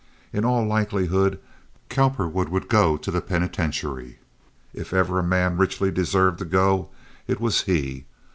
[0.33, 1.37] In all likelihood
[1.89, 6.89] Cowperwood would go to the penitentiary—if ever a man richly deserved to go,
[7.27, 8.05] it was he.